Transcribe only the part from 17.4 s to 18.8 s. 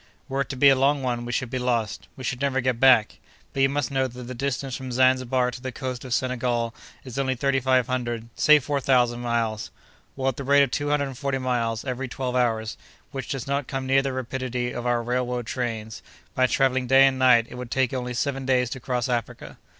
it would take only seven days to